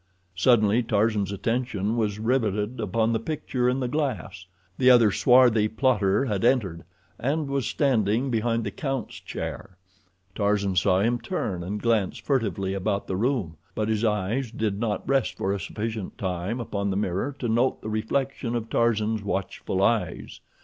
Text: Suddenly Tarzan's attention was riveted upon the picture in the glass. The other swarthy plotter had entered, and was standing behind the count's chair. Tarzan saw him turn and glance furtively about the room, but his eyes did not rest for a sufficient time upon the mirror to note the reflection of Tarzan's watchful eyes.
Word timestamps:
Suddenly 0.35 0.81
Tarzan's 0.81 1.31
attention 1.31 1.95
was 1.95 2.17
riveted 2.17 2.79
upon 2.79 3.13
the 3.13 3.19
picture 3.19 3.69
in 3.69 3.81
the 3.81 3.87
glass. 3.87 4.47
The 4.79 4.89
other 4.89 5.11
swarthy 5.11 5.67
plotter 5.67 6.25
had 6.25 6.43
entered, 6.43 6.85
and 7.19 7.47
was 7.47 7.67
standing 7.67 8.31
behind 8.31 8.63
the 8.63 8.71
count's 8.71 9.19
chair. 9.19 9.77
Tarzan 10.33 10.75
saw 10.75 11.01
him 11.01 11.19
turn 11.19 11.61
and 11.63 11.79
glance 11.79 12.17
furtively 12.17 12.73
about 12.73 13.05
the 13.05 13.15
room, 13.15 13.57
but 13.75 13.89
his 13.89 14.03
eyes 14.03 14.49
did 14.49 14.79
not 14.79 15.07
rest 15.07 15.37
for 15.37 15.53
a 15.53 15.59
sufficient 15.59 16.17
time 16.17 16.59
upon 16.59 16.89
the 16.89 16.97
mirror 16.97 17.35
to 17.37 17.47
note 17.47 17.79
the 17.83 17.89
reflection 17.89 18.55
of 18.55 18.71
Tarzan's 18.71 19.21
watchful 19.21 19.83
eyes. 19.83 20.39